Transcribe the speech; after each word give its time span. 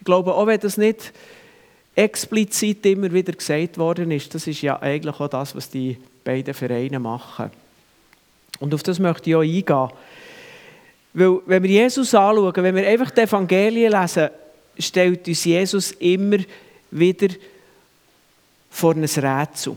Ich 0.00 0.04
glaube, 0.04 0.34
auch 0.34 0.46
wenn 0.46 0.58
das 0.58 0.76
nicht 0.76 1.12
explizit 1.94 2.84
immer 2.86 3.12
wieder 3.12 3.32
gesagt 3.32 3.76
worden 3.78 4.10
ist, 4.10 4.34
das 4.34 4.46
ist 4.46 4.62
ja 4.62 4.80
eigentlich 4.80 5.20
auch 5.20 5.28
das, 5.28 5.54
was 5.54 5.68
die 5.68 5.98
beiden 6.24 6.54
Vereine 6.54 6.98
machen. 6.98 7.50
Und 8.60 8.74
auf 8.74 8.82
das 8.82 8.98
möchte 8.98 9.30
ich 9.30 9.36
auch 9.36 9.40
eingehen. 9.40 9.88
Weil, 11.12 11.40
wenn 11.46 11.62
wir 11.62 11.70
Jesus 11.70 12.14
anschauen, 12.14 12.54
wenn 12.56 12.74
wir 12.74 12.86
einfach 12.86 13.10
die 13.10 13.20
Evangelien 13.20 13.92
lesen, 13.92 14.30
stellt 14.78 15.26
uns 15.28 15.44
Jesus 15.44 15.92
immer 15.92 16.38
wieder 16.90 17.28
vor 18.70 18.94
ein 18.94 19.04
Rätsel. 19.04 19.76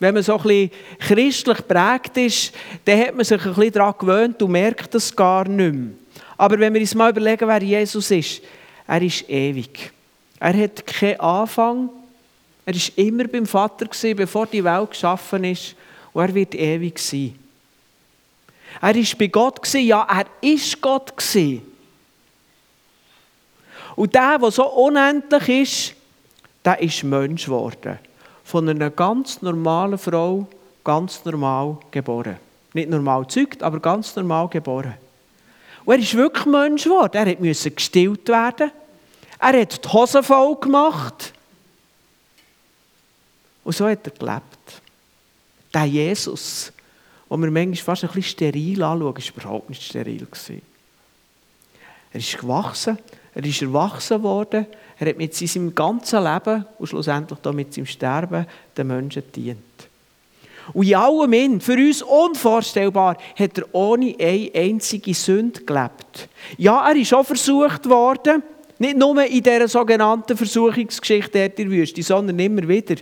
Wenn 0.00 0.14
man 0.14 0.22
so 0.22 0.36
ein 0.36 0.42
bisschen 0.42 0.70
christlich 1.00 1.68
prägt 1.68 2.16
ist, 2.16 2.52
dann 2.84 3.00
hat 3.00 3.14
man 3.14 3.24
sich 3.24 3.44
ein 3.44 3.54
bisschen 3.54 3.72
daran 3.72 3.94
gewöhnt 3.98 4.42
und 4.42 4.52
merkt 4.52 4.94
das 4.94 5.14
gar 5.14 5.46
nicht 5.46 5.74
mehr. 5.74 5.90
Aber 6.36 6.58
wenn 6.58 6.72
wir 6.72 6.80
uns 6.80 6.94
mal 6.94 7.10
überlegen, 7.10 7.48
wer 7.48 7.62
Jesus 7.62 8.10
ist, 8.10 8.42
er 8.88 9.02
ist 9.02 9.28
ewig. 9.28 9.92
Er 10.40 10.56
hat 10.56 10.86
keinen 10.86 11.20
Anfang. 11.20 11.90
Er 12.64 12.74
war 12.74 12.82
immer 12.96 13.28
beim 13.28 13.46
Vater, 13.46 13.86
bevor 14.14 14.46
die 14.46 14.64
Welt 14.64 14.90
geschaffen 14.90 15.44
ist. 15.44 15.76
Und 16.12 16.22
er 16.22 16.34
wird 16.34 16.54
ewig 16.54 16.98
sein. 16.98 17.38
Er 18.80 18.94
war 18.94 19.04
bei 19.18 19.26
Gott, 19.26 19.74
ja, 19.74 20.06
er 20.08 20.26
ist 20.40 20.80
Gott. 20.80 21.12
Und 23.96 24.14
der, 24.14 24.38
der 24.38 24.50
so 24.50 24.66
unendlich 24.72 25.48
ist, 25.48 25.94
der 26.64 26.80
ist 26.80 27.04
Mensch 27.04 27.44
geworden. 27.44 27.98
Von 28.44 28.68
einer 28.68 28.90
ganz 28.90 29.42
normalen 29.42 29.98
Frau, 29.98 30.46
ganz 30.82 31.22
normal 31.24 31.76
geboren. 31.90 32.36
Nicht 32.72 32.88
normal 32.88 33.24
gezeugt, 33.24 33.62
aber 33.62 33.80
ganz 33.80 34.16
normal 34.16 34.48
geboren. 34.48 34.94
Und 35.88 35.94
er 35.94 36.00
ist 36.00 36.14
wirklich 36.14 36.44
Mensch 36.44 36.84
geworden. 36.84 37.16
Er 37.16 37.40
musste 37.40 37.70
gestillt 37.70 38.28
werden. 38.28 38.70
Er 39.38 39.60
hat 39.62 39.82
die 39.82 39.88
Hosen 39.88 40.22
voll 40.22 40.54
gemacht. 40.56 41.32
Und 43.64 43.74
so 43.74 43.88
hat 43.88 44.06
er 44.06 44.10
gelebt. 44.10 44.82
Der 45.72 45.86
Jesus, 45.86 46.74
den 47.30 47.40
wir 47.40 47.50
manchmal 47.50 47.76
fast 47.76 48.04
ein 48.04 48.08
bisschen 48.08 48.22
steril 48.22 48.82
anschauen, 48.82 49.16
war 49.16 49.22
überhaupt 49.34 49.70
nicht 49.70 49.82
steril. 49.82 50.26
Er 52.12 52.20
ist 52.20 52.38
gewachsen, 52.38 52.98
er 53.34 53.44
ist 53.46 53.62
erwachsen 53.62 54.22
worden, 54.22 54.66
er 54.98 55.08
hat 55.08 55.16
mit 55.16 55.34
seinem 55.34 55.74
ganzen 55.74 56.22
Leben 56.22 56.66
und 56.78 56.86
schlussendlich 56.86 57.38
auch 57.42 57.52
mit 57.54 57.72
seinem 57.72 57.86
Sterben 57.86 58.46
den 58.76 58.86
Menschen 58.88 59.22
dient. 59.34 59.87
Und 60.72 60.86
in 60.86 60.94
allem 60.94 61.32
in, 61.32 61.60
für 61.60 61.74
uns 61.74 62.02
unvorstellbar, 62.02 63.16
hat 63.38 63.58
er 63.58 63.74
ohne 63.74 64.14
eine 64.18 64.50
einzige 64.54 65.14
Sünde 65.14 65.62
gelebt. 65.62 66.28
Ja, 66.56 66.88
er 66.88 66.96
ist 66.96 67.14
auch 67.14 67.24
versucht 67.24 67.88
worden, 67.88 68.42
nicht 68.78 68.96
nur 68.96 69.24
in 69.24 69.42
dieser 69.42 69.68
sogenannten 69.68 70.36
Versuchungsgeschichte 70.36 71.48
der 71.48 71.70
Wüste, 71.70 72.02
sondern 72.02 72.38
immer 72.38 72.68
wieder. 72.68 72.96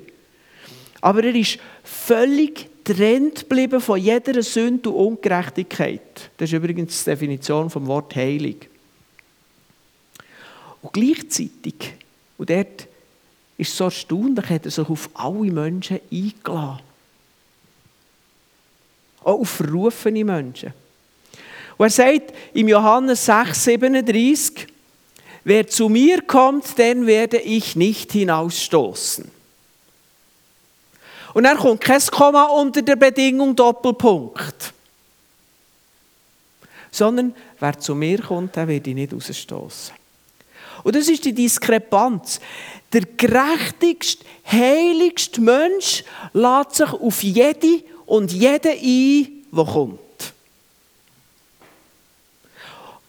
Aber 1.01 1.23
er 1.23 1.35
ist 1.35 1.59
völlig 1.85 2.69
getrennt 2.83 3.41
geblieben 3.41 3.81
von 3.81 4.01
jeder 4.01 4.43
Sünde 4.43 4.91
und 4.91 5.19
Ungerechtigkeit. 5.19 6.31
Das 6.37 6.51
ist 6.51 6.57
übrigens 6.57 7.03
die 7.03 7.11
Definition 7.11 7.69
vom 7.69 7.87
Wort 7.87 8.15
heilig. 8.15 8.69
Und 10.83 10.93
gleichzeitig, 10.93 11.95
und 12.39 12.49
dort 12.49 12.87
ist 13.59 13.71
es 13.71 13.77
so 13.77 13.85
erstaunlich, 13.85 14.49
hat 14.49 14.65
er 14.67 14.71
sich 14.71 14.89
auf 14.89 15.11
alle 15.15 15.51
Menschen 15.51 16.01
eingeladen. 16.13 16.86
Auch 19.27 19.41
auf 19.41 19.51
verrufene 19.51 20.25
Menschen. 20.25 20.73
Und 21.77 21.87
er 21.87 21.91
sagt 21.91 22.33
im 22.55 22.69
Johannes 22.69 23.27
6, 23.27 23.65
37, 23.65 24.69
wer 25.43 25.67
zu 25.67 25.89
mir 25.89 26.23
kommt, 26.23 26.79
den 26.79 27.09
werde 27.09 27.39
ich 27.39 27.75
nicht 27.75 28.13
hinausstoßen. 28.13 29.29
Und 31.35 31.43
dann 31.43 31.59
kommt 31.59 31.81
kein 31.81 32.01
Komma 32.01 32.45
unter 32.45 32.83
der 32.83 32.95
Bedingung 32.95 33.57
Doppelpunkt. 33.57 34.73
Sondern 36.93 37.35
wer 37.59 37.77
zu 37.81 37.97
mir 37.97 38.23
kommt, 38.23 38.55
den 38.55 38.69
werde 38.69 38.91
ich 38.91 38.95
nicht 38.95 39.13
rausstoßen. 39.13 39.95
Und 40.85 40.95
das 40.95 41.09
ist 41.09 41.25
die 41.25 41.33
Diskrepanz. 41.35 42.39
Der 42.93 43.03
gerechtigste, 43.03 44.25
heiligste 44.51 45.41
Mensch 45.41 46.05
lädt 46.33 46.75
sich 46.77 46.93
auf 46.93 47.25
jede 47.25 47.83
und 48.07 48.33
jeden 48.33 48.73
ein, 48.73 49.45
der 49.53 49.65
kommt. 49.65 49.99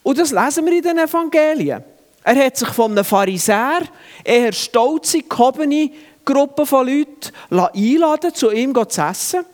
Und 0.03 0.17
das 0.17 0.31
lesen 0.31 0.65
wir 0.65 0.73
in 0.73 0.81
den 0.81 0.97
Evangelien. 0.97 1.83
Er 2.23 2.45
hat 2.45 2.57
sich 2.57 2.69
von 2.69 2.91
einem 2.91 3.05
Pharisäer, 3.05 3.81
eher 4.23 4.51
stolze, 4.51 5.21
gehobene 5.21 5.91
Gruppe 6.25 6.65
von 6.65 6.87
Leuten 6.87 7.31
einladen, 7.49 8.33
zu 8.33 8.51
ihm 8.51 8.73
zu 8.73 9.01
essen. 9.01 9.45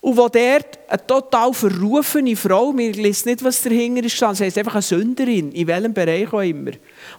Und 0.00 0.16
wo 0.16 0.28
dort 0.28 0.78
eine 0.88 1.06
total 1.06 1.52
verrufene 1.52 2.36
Frau, 2.36 2.76
wir 2.76 2.92
lesen 2.92 3.30
nicht, 3.30 3.42
was 3.42 3.62
dahinter 3.62 4.04
ist, 4.04 4.16
sie 4.16 4.44
heißt 4.44 4.58
einfach 4.58 4.74
eine 4.74 4.82
Sünderin, 4.82 5.50
in 5.50 5.66
welchem 5.66 5.92
Bereich 5.92 6.32
auch 6.32 6.40
immer. 6.40 6.70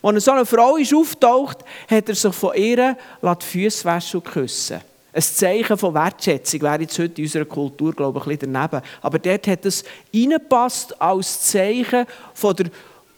Als 0.02 0.24
so 0.24 0.32
eine 0.32 0.46
Frau 0.46 0.78
ist 0.78 0.94
auftaucht, 0.94 1.60
hat 1.90 2.08
er 2.08 2.16
sich 2.16 2.34
von 2.34 2.56
ihr 2.56 2.98
die 3.22 3.46
Füße 3.46 3.84
waschen 3.84 4.22
und 4.22 4.32
küssen. 4.32 4.80
Ein 5.12 5.22
Zeichen 5.22 5.78
von 5.78 5.94
Wertschätzung 5.94 6.62
wäre 6.62 6.82
jetzt 6.82 7.00
heute 7.00 7.22
in 7.22 7.26
unserer 7.26 7.46
Kultur, 7.46 7.94
glaube 7.94 8.20
ich, 8.20 8.26
ein 8.26 8.38
bisschen 8.38 8.54
daneben. 8.54 8.82
Aber 9.02 9.18
dort 9.18 9.48
hat 9.48 9.66
es 9.66 9.84
reingepasst 10.14 11.02
als 11.02 11.42
Zeichen 11.48 12.06
von 12.34 12.56
der 12.56 12.68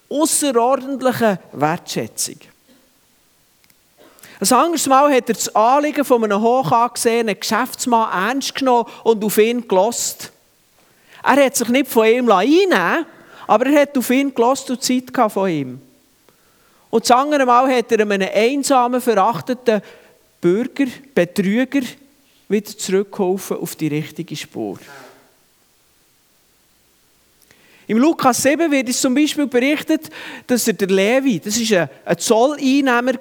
außerordentlichen 0.10 1.38
Wertschätzung. 1.52 2.38
Ein 4.40 4.54
anderes 4.54 4.88
Mal 4.88 5.14
hat 5.14 5.30
er 5.30 5.36
das 5.36 5.56
Anliegen 5.56 6.06
von 6.06 6.24
einem 6.24 6.42
hoch 6.42 6.72
angesehenen 6.72 7.40
Geschäftsmann 7.40 8.30
ernst 8.30 8.56
genommen 8.56 8.90
und 9.04 9.24
auf 9.24 9.38
ihn 9.38 9.68
gelost. 9.68 10.32
Er 11.24 11.46
hat 11.46 11.56
sich 11.56 11.68
nicht 11.68 11.92
von 11.92 12.08
ihm 12.08 12.32
einnehmen 12.32 13.06
aber 13.48 13.66
er 13.66 13.82
hat 13.82 13.98
auf 13.98 14.10
ihn 14.10 14.34
gelost 14.34 14.70
und 14.72 14.82
Zeit 14.82 15.12
von 15.32 15.50
ihm. 15.50 15.82
Und 16.90 17.04
das 17.04 17.12
andere 17.12 17.46
Mal 17.46 17.76
hat 17.76 17.92
er 17.92 18.00
einem 18.00 18.22
einsamen, 18.34 19.02
verachteten 19.02 19.82
Bürger, 20.42 20.88
Betrüger, 21.14 21.82
wieder 22.50 22.78
zurückgeholfen 22.78 23.58
auf 23.58 23.76
die 23.76 23.88
richtige 23.88 24.36
Spur. 24.36 24.80
Im 27.88 27.98
Lukas 27.98 28.42
7 28.42 28.72
wird 28.72 28.90
es 28.90 29.02
zum 29.02 29.14
Beispiel 29.14 29.48
berichtet, 29.48 30.10
dass 30.48 30.68
er 30.68 30.74
der 30.74 30.88
Levi, 30.88 31.40
das 31.40 31.60
war 31.72 31.90
ein 32.06 32.18
Zolleinnehmer, 32.18 33.14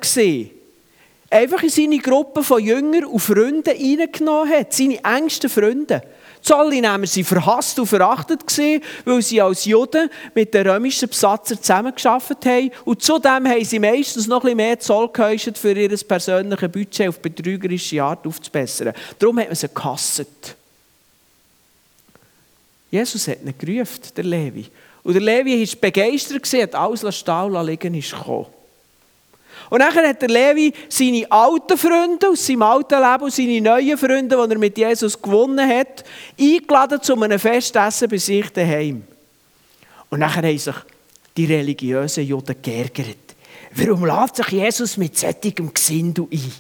einfach 1.31 1.63
in 1.63 1.69
seine 1.69 1.99
Gruppe 1.99 2.43
von 2.43 2.63
Jüngern 2.63 3.05
und 3.05 3.21
Freunden 3.21 3.69
reingenommen 3.69 4.53
hat, 4.53 4.73
seine 4.73 5.03
engsten 5.03 5.51
Freunde. 5.51 6.03
Die 6.43 6.47
Zolleinnehmer 6.47 7.03
waren 7.03 7.25
verhasst 7.25 7.79
und 7.79 7.87
verachtet, 7.87 8.41
weil 9.05 9.23
sie 9.23 9.41
als 9.43 9.65
Juden 9.67 10.09
mit 10.35 10.55
den 10.55 10.67
römischen 10.67 11.09
Besatzern 11.09 11.59
zusammengearbeitet 11.59 12.47
haben. 12.47 12.71
Und 12.85 13.03
zudem 13.03 13.47
haben 13.47 13.65
sie 13.65 13.79
meistens 13.79 14.27
noch 14.27 14.45
ein 14.45 14.57
mehr 14.57 14.79
Zoll 14.81 15.09
gehäuscht, 15.13 15.59
für 15.59 15.73
ihr 15.73 15.97
persönliches 15.97 16.73
Budget 16.73 17.09
auf 17.09 17.21
betrügerische 17.21 18.03
Art 18.03 18.27
aufzubessern. 18.27 18.95
Darum 19.19 19.39
hat 19.39 19.49
man 19.49 19.55
sie 19.55 19.69
gehasst. 19.69 20.57
Jesus 22.91 23.29
hat 23.29 23.43
ihn 23.45 23.55
gerufen, 23.57 24.01
der 24.17 24.25
Levi. 24.25 24.67
Und 25.03 25.15
der 25.15 25.23
Levi 25.23 25.67
war 25.67 25.81
begeistert, 25.81 26.53
hat 26.63 26.75
alles 26.75 27.17
stehen 27.17 27.67
liegen, 27.67 27.95
ist 27.95 28.13
gekommen. 28.13 28.47
Und 29.71 29.79
dann 29.79 29.95
hat 29.95 30.21
der 30.21 30.29
Levi 30.29 30.73
seine 30.89 31.31
alten 31.31 31.79
Freunde 31.79 32.29
aus 32.29 32.45
seinem 32.45 32.63
alten 32.63 33.01
Leben 33.01 33.25
und 33.25 33.33
seine 33.33 33.61
neuen 33.61 33.97
Freunde, 33.97 34.37
die 34.37 34.53
er 34.53 34.59
mit 34.59 34.77
Jesus 34.77 35.21
gewonnen 35.21 35.69
hat, 35.69 36.05
eingeladen 36.39 37.01
zu 37.01 37.15
einem 37.15 37.39
Festessen 37.39 38.09
bei 38.09 38.19
sich 38.19 38.51
daheim. 38.51 39.05
Und 40.11 40.21
dann 40.21 40.35
haben 40.35 40.59
sich 40.59 40.75
die 41.37 41.45
religiösen 41.45 42.27
Juden 42.27 42.57
geärgert. 42.61 43.17
Warum 43.73 44.05
lädt 44.05 44.37
sich 44.37 44.49
Jesus 44.49 44.97
mit 44.97 45.17
sättigem 45.17 45.73
Gesindel 45.73 46.27
ein? 46.33 46.53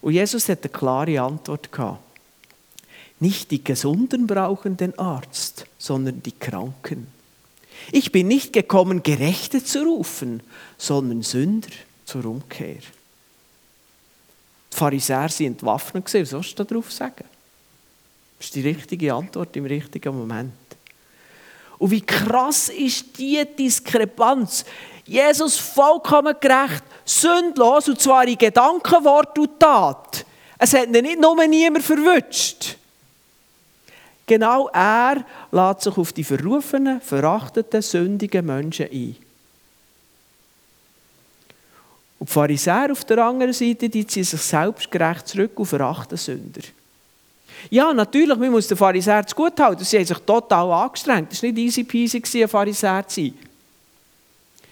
Und 0.00 0.12
Jesus 0.12 0.48
hat 0.48 0.62
eine 0.62 0.70
klare 0.70 1.20
Antwort 1.20 1.72
gehabt. 1.72 1.98
Nicht 3.18 3.50
die 3.50 3.64
Gesunden 3.64 4.26
brauchen 4.26 4.76
den 4.76 4.96
Arzt, 4.98 5.66
sondern 5.78 6.22
die 6.22 6.32
Kranken. 6.32 7.08
Ich 7.92 8.12
bin 8.12 8.28
nicht 8.28 8.52
gekommen, 8.52 9.02
Gerechte 9.02 9.62
zu 9.62 9.84
rufen, 9.84 10.42
sondern 10.78 11.22
Sünder 11.22 11.70
zur 12.04 12.24
Umkehr. 12.24 12.78
Die 14.72 14.76
Pharisäer 14.76 15.28
sind 15.28 15.46
entwaffnet 15.46 16.12
Was 16.12 16.30
sollst 16.30 16.58
du 16.58 16.64
darauf 16.64 16.92
sagen? 16.92 17.24
Das 18.38 18.46
ist 18.46 18.54
die 18.54 18.62
richtige 18.62 19.14
Antwort 19.14 19.56
im 19.56 19.66
richtigen 19.66 20.16
Moment. 20.16 20.52
Und 21.78 21.90
wie 21.90 22.00
krass 22.00 22.68
ist 22.68 23.18
die 23.18 23.42
Diskrepanz? 23.58 24.64
Jesus 25.06 25.56
vollkommen 25.56 26.34
gerecht, 26.40 26.84
sündlos, 27.04 27.88
und 27.88 28.00
zwar 28.00 28.26
in 28.26 28.38
Gedanken, 28.38 29.04
Wort 29.04 29.38
und 29.38 29.60
Tat. 29.60 30.24
Es 30.58 30.72
hat 30.72 30.86
ihn 30.86 30.92
nicht 30.92 31.20
nur 31.20 31.46
niemand 31.46 31.84
verwünscht. 31.84 32.76
Genau 34.26 34.68
er 34.72 35.24
lädt 35.52 35.82
sich 35.82 35.96
auf 35.98 36.12
die 36.12 36.24
verrufenen, 36.24 37.00
verachteten, 37.00 37.82
sündigen 37.82 38.46
Menschen 38.46 38.88
ein. 38.90 39.16
Und 42.18 42.28
die 42.28 42.32
Pharisäer 42.32 42.90
auf 42.90 43.04
der 43.04 43.18
anderen 43.18 43.52
Seite, 43.52 43.88
die 43.88 44.06
ziehen 44.06 44.24
sich 44.24 44.40
selbstgerecht 44.40 45.28
zurück 45.28 45.58
und 45.58 45.66
verachten 45.66 46.16
Sünder. 46.16 46.62
Ja, 47.70 47.92
natürlich, 47.92 48.38
man 48.38 48.50
muss 48.50 48.68
den 48.68 48.76
Pharisäer 48.76 49.26
zu 49.26 49.34
gut 49.34 49.58
halten. 49.60 49.84
Sie 49.84 49.98
haben 49.98 50.06
sich 50.06 50.18
total 50.18 50.70
angestrengt. 50.72 51.32
Es 51.32 51.42
war 51.42 51.50
nicht 51.50 51.58
easy 51.58 51.84
peasy, 51.84 52.42
ein 52.42 52.48
Pharisäer 52.48 53.06
zu 53.06 53.20
sein. 53.20 53.34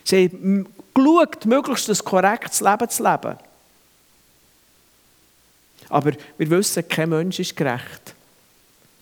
Sie 0.04 0.24
haben 0.24 0.66
geschaut, 0.94 1.46
möglichst 1.46 1.88
ein 1.88 1.98
korrektes 1.98 2.60
Leben 2.60 2.88
zu 2.88 3.02
leben. 3.02 3.36
Aber 5.88 6.12
wir 6.38 6.50
wissen, 6.50 6.88
kein 6.88 7.10
Mensch 7.10 7.38
ist 7.38 7.56
gerecht. 7.56 8.14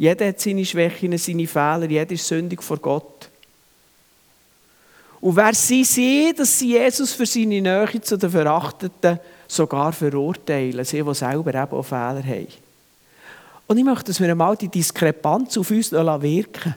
Jeder 0.00 0.29
hat 0.29 0.41
seine 0.41 0.64
Schwächen, 0.64 1.19
seine 1.19 1.47
Fehler, 1.47 1.85
jeder 1.85 2.12
ist 2.12 2.26
sündig 2.26 2.62
vor 2.62 2.79
Gott. 2.79 3.29
Und 5.20 5.37
wer 5.37 5.52
sie 5.52 5.85
sehen, 5.85 6.35
dass 6.35 6.58
sie 6.58 6.70
Jesus 6.70 7.12
für 7.12 7.26
seine 7.26 7.61
Nähe 7.61 8.00
zu 8.00 8.17
den 8.17 8.31
Verachteten 8.31 9.20
sogar 9.47 9.93
verurteilen, 9.93 10.82
sie, 10.87 11.02
die 11.02 11.14
selber 11.14 11.52
eben 11.52 11.73
auch 11.73 11.82
Fehler 11.82 12.25
haben. 12.25 12.47
Und 13.67 13.76
ich 13.76 13.85
möchte, 13.85 14.05
dass 14.05 14.20
wir 14.20 14.31
einmal 14.31 14.56
die 14.56 14.69
Diskrepanz 14.69 15.58
auf 15.58 15.70
uns 15.70 15.93
wirken 15.93 16.75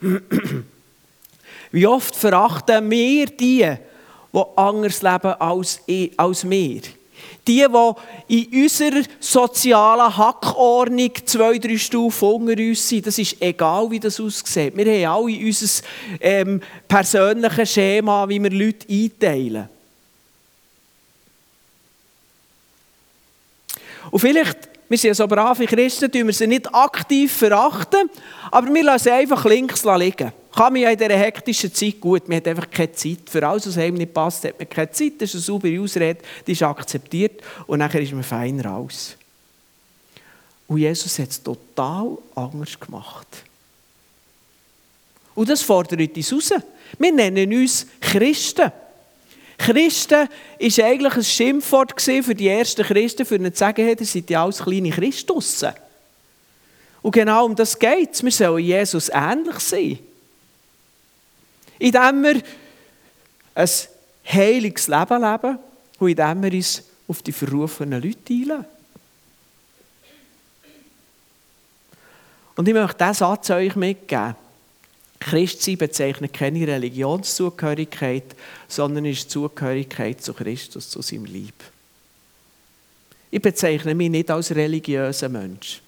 Wie 1.70 1.86
oft 1.86 2.16
verachten 2.16 2.90
wir 2.90 3.26
die, 3.26 3.76
die 4.32 4.42
anders 4.56 5.02
leben 5.02 5.34
als, 5.34 5.82
als 6.16 6.48
wir? 6.48 6.80
Die, 7.48 7.66
die 8.28 8.44
in 8.44 8.62
unserer 8.62 9.02
sozialen 9.18 10.16
Hackordnung 10.16 11.10
zwei, 11.24 11.58
drei 11.58 11.78
Stufen 11.78 12.28
unter 12.28 12.52
uns 12.52 12.86
sind, 12.86 13.06
das 13.06 13.18
ist 13.18 13.40
egal, 13.40 13.90
wie 13.90 13.98
das 13.98 14.20
aussieht. 14.20 14.76
Wir 14.76 15.08
haben 15.08 15.24
alle 15.24 15.46
unser 15.46 15.82
ähm, 16.20 16.60
persönliches 16.86 17.72
Schema, 17.72 18.28
wie 18.28 18.42
wir 18.42 18.50
Leute 18.50 18.86
einteilen. 18.88 19.68
Und 24.10 24.20
vielleicht 24.20 24.68
wir 24.88 24.96
sind 24.96 25.14
so 25.14 25.26
brave 25.26 25.66
Christen, 25.66 26.10
tun 26.10 26.26
wir 26.26 26.32
sie 26.32 26.46
nicht 26.46 26.74
aktiv 26.74 27.30
verachten, 27.30 28.08
aber 28.50 28.72
wir 28.72 28.84
lassen 28.84 29.04
sie 29.04 29.10
einfach 29.10 29.44
links 29.44 29.84
liegen. 29.84 30.32
Kann 30.58 30.72
man 30.72 30.82
ja 30.82 30.90
in 30.90 30.98
dieser 30.98 31.16
hektischen 31.16 31.72
Zeit 31.72 32.00
gut, 32.00 32.28
man 32.28 32.38
hat 32.38 32.48
einfach 32.48 32.68
keine 32.68 32.90
Zeit. 32.90 33.30
Für 33.30 33.46
alles, 33.46 33.68
was 33.68 33.78
einem 33.78 33.94
nicht 33.94 34.12
passt, 34.12 34.42
hat 34.42 34.58
man 34.58 34.68
keine 34.68 34.90
Zeit. 34.90 35.12
Das 35.18 35.28
ist 35.28 35.36
eine 35.36 35.42
saubere 35.42 35.80
Ausrede, 35.80 36.18
die 36.44 36.50
ist 36.50 36.64
akzeptiert 36.64 37.40
und 37.68 37.78
nachher 37.78 38.00
ist 38.00 38.12
man 38.12 38.24
fein 38.24 38.58
raus. 38.58 39.16
Und 40.66 40.78
Jesus 40.78 41.16
hat 41.20 41.28
es 41.28 41.40
total 41.40 42.18
anders 42.34 42.80
gemacht. 42.80 43.28
Und 45.36 45.48
das 45.48 45.62
fordert 45.62 46.16
uns 46.16 46.32
raus. 46.32 46.50
Wir 46.98 47.12
nennen 47.12 47.52
uns 47.52 47.86
Christen. 48.00 48.72
Christen 49.58 50.28
war 50.28 50.84
eigentlich 50.86 51.14
ein 51.14 51.22
Schimpfwort 51.22 52.02
für 52.02 52.34
die 52.34 52.48
ersten 52.48 52.82
Christen, 52.82 53.24
für 53.24 53.36
ihnen 53.36 53.54
zu 53.54 53.60
sagen, 53.60 53.84
hey, 53.84 53.96
ihr 53.96 54.04
seid 54.04 54.28
ja 54.28 54.42
alles 54.42 54.58
kleine 54.58 54.90
Christussen. 54.90 55.72
Und 57.00 57.12
genau 57.12 57.44
um 57.44 57.54
das 57.54 57.78
geht 57.78 58.12
es. 58.12 58.24
Wir 58.24 58.32
sollen 58.32 58.64
Jesus 58.64 59.08
ähnlich 59.08 59.60
sein. 59.60 60.00
Indem 61.78 62.22
wir 62.22 62.42
ein 63.54 63.68
heiliges 64.26 64.88
Leben 64.88 65.22
leben 65.22 65.58
und 65.98 66.08
indem 66.08 66.42
wir 66.42 66.52
uns 66.52 66.82
auf 67.06 67.22
die 67.22 67.32
verrufenen 67.32 68.02
Leute 68.02 68.32
einladen. 68.32 68.64
Und 72.56 72.66
ich 72.66 72.74
möchte 72.74 72.98
diesen 72.98 73.14
Satz 73.14 73.50
euch 73.50 73.76
mitgeben. 73.76 74.34
Christsein 75.20 75.78
bezeichnet 75.78 76.32
keine 76.32 76.66
Religionszugehörigkeit, 76.66 78.24
sondern 78.68 79.04
ist 79.04 79.30
Zugehörigkeit 79.30 80.22
zu 80.22 80.32
Christus, 80.32 80.90
zu 80.90 81.02
seinem 81.02 81.24
Lieb. 81.24 81.54
Ich 83.30 83.42
bezeichne 83.42 83.94
mich 83.94 84.10
nicht 84.10 84.30
als 84.30 84.54
religiöser 84.54 85.28
Mensch. 85.28 85.82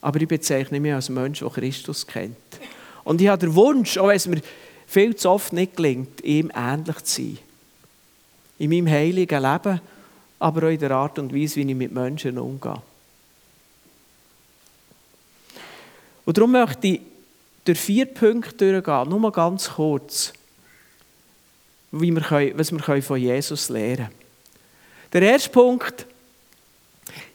Aber 0.00 0.20
ich 0.20 0.28
bezeichne 0.28 0.80
mich 0.80 0.94
als 0.94 1.08
Mensch, 1.08 1.40
der 1.40 1.50
Christus 1.50 2.06
kennt. 2.06 2.36
Und 3.06 3.20
ich 3.20 3.28
habe 3.28 3.38
den 3.38 3.54
Wunsch, 3.54 3.98
auch 3.98 4.08
wenn 4.08 4.16
es 4.16 4.26
mir 4.26 4.42
viel 4.88 5.14
zu 5.14 5.30
oft 5.30 5.52
nicht 5.52 5.76
gelingt, 5.76 6.24
ihm 6.24 6.50
ähnlich 6.52 6.96
zu 7.04 7.22
sein. 7.22 7.38
In 8.58 8.70
meinem 8.70 8.88
heiligen 8.88 9.42
Leben, 9.42 9.80
aber 10.40 10.66
auch 10.66 10.70
in 10.70 10.78
der 10.80 10.90
Art 10.90 11.16
und 11.20 11.32
Weise, 11.32 11.56
wie 11.56 11.70
ich 11.70 11.76
mit 11.76 11.92
Menschen 11.92 12.36
umgehe. 12.36 12.82
Und 16.24 16.36
darum 16.36 16.50
möchte 16.50 16.88
ich 16.88 17.00
durch 17.64 17.78
vier 17.78 18.06
Punkte 18.06 18.72
durchgehen, 18.72 19.08
nur 19.08 19.20
mal 19.20 19.30
ganz 19.30 19.70
kurz, 19.70 20.32
wie 21.92 22.10
wir 22.10 22.22
können, 22.22 22.58
was 22.58 22.72
wir 22.72 23.02
von 23.02 23.20
Jesus 23.20 23.68
lernen 23.68 23.96
können. 23.96 24.10
Der 25.12 25.22
erste 25.22 25.50
Punkt, 25.50 26.06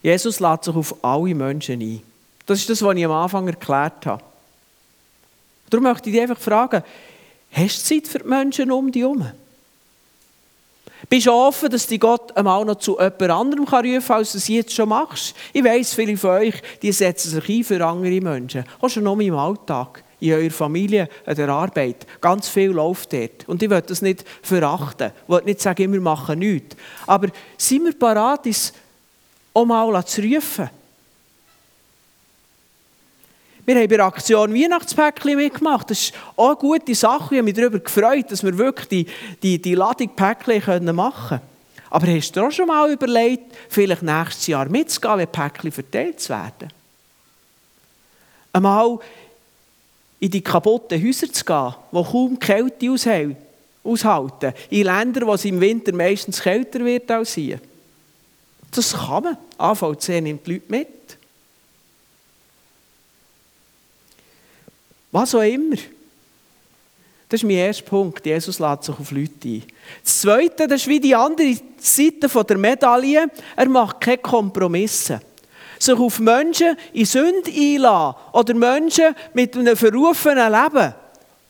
Jesus 0.03 0.41
lädt 0.41 0.65
sich 0.65 0.75
auf 0.75 1.01
alle 1.01 1.33
Menschen 1.33 1.79
ein. 1.79 2.01
Das 2.45 2.59
ist 2.59 2.69
das, 2.69 2.81
was 2.81 2.97
ich 2.97 3.06
am 3.06 3.12
Anfang 3.12 3.47
erklärt 3.47 4.06
habe. 4.06 4.31
Darum 5.71 5.85
möchte 5.85 6.09
ich 6.09 6.13
dich 6.13 6.21
einfach 6.21 6.39
fragen, 6.39 6.83
hast 7.51 7.89
du 7.89 7.95
Zeit 7.95 8.07
für 8.07 8.19
die 8.19 8.27
Menschen 8.27 8.71
um 8.71 8.91
dich 8.91 9.01
herum? 9.01 9.25
Bist 11.09 11.25
du 11.25 11.31
offen, 11.31 11.69
dass 11.69 11.88
dich 11.88 12.00
Gott 12.00 12.35
einmal 12.38 12.63
noch 12.63 12.75
zu 12.75 12.97
jemand 13.00 13.21
anderem 13.21 13.63
rufen 13.65 14.06
kann, 14.06 14.18
als 14.18 14.33
du 14.33 14.38
es 14.38 14.47
jetzt 14.47 14.73
schon 14.73 14.89
machst? 14.89 15.35
Ich 15.51 15.63
weiss, 15.63 15.94
viele 15.94 16.15
von 16.15 16.31
euch 16.31 16.56
die 16.81 16.91
setzen 16.91 17.31
sich 17.31 17.50
ein 17.50 17.63
für 17.63 17.85
andere 17.85 18.21
Menschen. 18.21 18.65
Auch 18.79 18.89
schon 18.89 19.03
noch 19.03 19.19
im 19.19 19.35
Alltag 19.35 20.03
in 20.19 20.33
eurer 20.33 20.51
Familie, 20.51 21.09
an 21.25 21.35
der 21.35 21.50
Arbeit. 21.50 22.06
Ganz 22.19 22.47
viel 22.47 22.69
läuft 22.69 23.13
dort. 23.13 23.47
Und 23.47 23.63
ich 23.63 23.69
will 23.69 23.81
das 23.81 24.03
nicht 24.03 24.24
verachten. 24.44 25.12
Ich 25.24 25.29
will 25.29 25.41
nicht 25.44 25.62
sagen, 25.62 25.91
wir 25.91 26.01
machen 26.01 26.39
nichts. 26.39 26.75
Aber 27.07 27.29
sind 27.57 27.85
wir 27.85 27.97
bereit, 27.97 28.45
uns 28.45 28.74
auch 29.53 29.65
mal 29.65 30.06
zu 30.06 30.21
rufen? 30.21 30.69
Wir 33.71 33.79
haben 33.79 33.88
bei 33.88 33.95
der 33.95 34.06
Aktion 34.06 34.53
Weihnachtspäckchen 34.53 35.38
mitgemacht. 35.38 35.89
Das 35.89 36.01
ist 36.01 36.13
auch 36.35 36.50
eine 36.50 36.56
gute 36.57 36.94
Sache. 36.94 37.35
Ich 37.35 37.38
habe 37.38 37.44
mich 37.44 37.53
darüber 37.53 37.79
gefreut, 37.79 38.29
dass 38.29 38.44
wir 38.44 38.57
wirklich 38.57 38.88
die, 38.89 39.06
die, 39.41 39.62
die 39.62 39.75
Ladung 39.75 40.09
Päckchen 40.13 40.94
machen 40.94 41.39
können. 41.39 41.41
Aber 41.89 42.07
hast 42.07 42.35
du 42.35 42.41
auch 42.41 42.51
schon 42.51 42.68
mal 42.68 42.91
überlegt, 42.91 43.56
vielleicht 43.69 44.01
nächstes 44.01 44.47
Jahr 44.47 44.68
mitzugehen, 44.68 45.19
wenn 45.19 45.27
Päckchen 45.31 45.71
verteilt 45.71 46.29
werden? 46.29 46.68
Einmal 48.51 49.00
in 50.19 50.31
die 50.31 50.41
kaputten 50.41 51.01
Häuser 51.01 51.31
zu 51.31 51.45
gehen, 51.45 51.74
die 51.94 52.03
kaum 52.03 52.39
Kälte 52.39 53.35
aushalten. 53.85 54.53
In 54.69 54.83
Ländern, 54.83 55.27
wo 55.27 55.34
es 55.36 55.46
im 55.46 55.62
Winter 55.62 55.93
meistens 55.93 56.41
kälter 56.41 56.84
wird 56.84 57.10
als 57.10 57.36
hier. 57.36 57.62
Das 58.69 58.91
kann 58.91 59.24
man. 59.24 59.38
AVC 59.57 60.22
nimmt 60.22 60.46
die 60.46 60.55
Leute 60.55 60.65
mit. 60.67 61.21
Was 65.12 65.36
auch 65.36 65.41
immer. 65.41 65.75
Das 67.27 67.39
ist 67.39 67.44
mein 67.44 67.58
erster 67.58 67.86
Punkt. 67.86 68.25
Jesus 68.25 68.60
lädt 68.60 68.84
sich 68.84 68.98
auf 68.98 69.12
Leute 69.12 69.32
ein. 69.46 69.63
Das 70.03 70.22
Zweite, 70.22 70.68
das 70.68 70.82
ist 70.82 70.88
wie 70.88 71.00
die 71.00 71.15
andere 71.15 71.56
Seite 71.77 72.44
der 72.44 72.58
Medaille. 72.58 73.30
Er 73.56 73.70
macht 73.70 74.01
keine 74.01 74.18
Kompromisse 74.18 75.22
sich 75.82 75.98
auf 75.98 76.20
Menschen 76.20 76.77
in 76.94 77.06
Sünde 77.06 77.51
einlassen 77.51 78.15
oder 78.34 78.53
Menschen 78.53 79.15
mit 79.34 79.56
einem 79.58 79.75
verrufenen 79.75 80.51
Leben, 80.51 80.94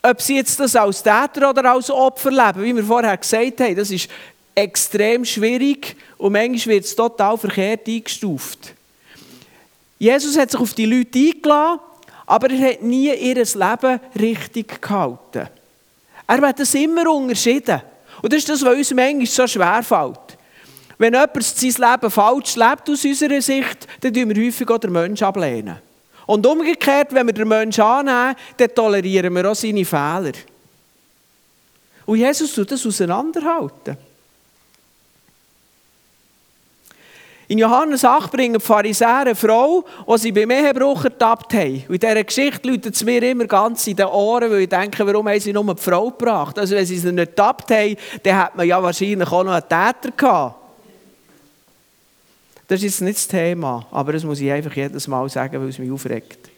ob 0.01 0.21
sie 0.21 0.37
jetzt 0.37 0.59
das 0.59 0.75
als 0.75 1.03
Täter 1.03 1.49
oder 1.49 1.71
als 1.71 1.91
Opfer 1.91 2.31
leben, 2.31 2.63
wie 2.63 2.75
wir 2.75 2.83
vorher 2.83 3.17
gesagt 3.17 3.59
haben, 3.59 3.75
das 3.75 3.91
ist 3.91 4.09
extrem 4.55 5.25
schwierig 5.25 5.95
und 6.17 6.33
manchmal 6.33 6.75
wird 6.75 6.85
es 6.85 6.95
total 6.95 7.37
verkehrt 7.37 7.87
eingestuft. 7.87 8.73
Jesus 9.99 10.37
hat 10.37 10.51
sich 10.51 10.59
auf 10.59 10.73
die 10.73 10.85
Leute 10.85 11.19
eingeladen, 11.19 11.79
aber 12.31 12.49
er 12.49 12.69
hat 12.69 12.81
nie 12.81 13.13
ihr 13.13 13.35
Leben 13.35 13.99
richtig 14.17 14.81
gehalten. 14.81 15.49
Er 16.27 16.41
hat 16.41 16.59
das 16.61 16.73
immer 16.75 17.11
unterschieden. 17.11 17.81
Und 18.21 18.31
das 18.31 18.39
ist 18.39 18.47
das, 18.47 18.63
was 18.63 18.73
uns 18.73 18.93
manchmal 18.93 19.25
so 19.25 19.47
schwer 19.47 19.83
fällt. 19.83 20.37
Wenn 20.97 21.13
jemand 21.13 21.43
sein 21.43 21.91
Leben 21.91 22.09
falsch 22.09 22.55
lebt 22.55 22.89
aus 22.89 23.03
unserer 23.03 23.41
Sicht, 23.41 23.85
dann 23.99 24.13
tun 24.13 24.33
wir 24.33 24.45
häufig 24.45 24.69
auch 24.69 24.77
den 24.77 24.93
Menschen 24.93 25.25
ablehnen. 25.25 25.75
Und 26.25 26.47
umgekehrt, 26.47 27.13
wenn 27.13 27.27
wir 27.27 27.33
den 27.33 27.49
Menschen 27.49 27.83
annehmen, 27.83 28.37
dann 28.55 28.75
tolerieren 28.75 29.33
wir 29.35 29.51
auch 29.51 29.55
seine 29.55 29.83
Fehler. 29.83 30.31
Und 32.05 32.17
Jesus 32.17 32.55
tut 32.55 32.71
das 32.71 32.85
auseinanderhalten. 32.85 33.97
In 37.51 37.57
Johannes 37.57 38.05
8 38.05 38.31
bringen 38.31 38.53
die 38.53 38.65
Pharisäer 38.65 39.17
eine 39.17 39.35
Frau, 39.35 39.83
die 40.07 40.17
sie 40.19 40.31
beim 40.31 40.51
Ehebruch 40.51 41.03
ertappt 41.03 41.53
haben. 41.53 41.83
In 41.89 41.99
dieser 41.99 42.23
Geschichte 42.23 42.65
läutet 42.65 42.95
es 42.95 43.03
mir 43.03 43.21
immer 43.23 43.43
ganz 43.43 43.85
in 43.87 43.97
den 43.97 44.05
Ohren, 44.05 44.49
weil 44.49 44.61
ich 44.61 44.69
denke, 44.69 45.05
warum 45.05 45.27
haben 45.27 45.37
sie 45.37 45.51
nur 45.51 45.63
eine 45.63 45.75
Frau 45.75 46.11
gebracht? 46.11 46.57
Also 46.57 46.77
wenn 46.77 46.85
sie 46.85 46.97
sie 46.97 47.11
nicht 47.11 47.27
ertappt 47.27 47.69
haben, 47.71 47.97
dann 48.23 48.37
hat 48.37 48.55
man 48.55 48.65
ja 48.65 48.81
wahrscheinlich 48.81 49.29
auch 49.29 49.43
noch 49.43 49.51
einen 49.51 49.63
Täter 49.63 50.15
gehabt. 50.15 50.55
Das 52.69 52.77
ist 52.77 52.83
jetzt 52.83 53.01
nicht 53.01 53.17
das 53.17 53.27
Thema, 53.27 53.85
aber 53.91 54.13
das 54.13 54.23
muss 54.23 54.39
ich 54.39 54.49
einfach 54.49 54.73
jedes 54.73 55.05
Mal 55.09 55.27
sagen, 55.27 55.61
weil 55.61 55.67
es 55.67 55.77
mich 55.77 55.91
aufregt. 55.91 56.50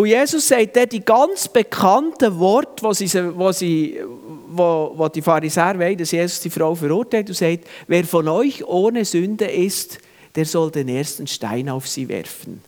Und 0.00 0.06
Jesus 0.06 0.48
sagt 0.48 0.74
dort 0.76 0.92
die 0.92 1.04
ganz 1.04 1.46
bekannten 1.46 2.38
Worte, 2.38 2.82
wo 2.82 2.94
sie, 2.94 3.06
wo 3.36 3.52
sie, 3.52 4.00
wo, 4.48 4.94
wo 4.96 5.08
die 5.08 5.20
Pharisäer 5.20 5.78
wollen, 5.78 5.98
dass 5.98 6.10
Jesus 6.10 6.40
die 6.40 6.48
Frau 6.48 6.74
verurteilt 6.74 7.28
und 7.28 7.34
sagt, 7.34 7.66
wer 7.86 8.04
von 8.04 8.26
euch 8.26 8.64
ohne 8.66 9.04
Sünde 9.04 9.44
ist, 9.44 9.98
der 10.34 10.46
soll 10.46 10.70
den 10.70 10.88
ersten 10.88 11.26
Stein 11.26 11.68
auf 11.68 11.86
sie 11.86 12.08
werfen. 12.08 12.62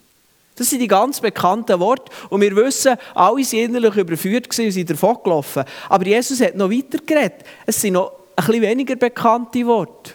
Das 0.56 0.68
sind 0.68 0.80
die 0.80 0.88
ganz 0.88 1.22
bekannten 1.22 1.80
Worte. 1.80 2.12
Und 2.28 2.42
wir 2.42 2.54
wissen, 2.54 2.96
alle 3.14 3.42
sind 3.46 3.60
innerlich 3.60 3.96
überführt 3.96 4.46
und 4.48 4.70
sind 4.70 4.90
davon 4.90 5.16
gelaufen. 5.24 5.64
Aber 5.88 6.06
Jesus 6.06 6.38
hat 6.42 6.54
noch 6.54 6.70
weiter 6.70 6.98
geredet. 6.98 7.46
Es 7.64 7.80
sind 7.80 7.94
noch 7.94 8.12
ein 8.36 8.44
bisschen 8.44 8.60
weniger 8.60 8.96
bekannte 8.96 9.66
Worte. 9.66 10.12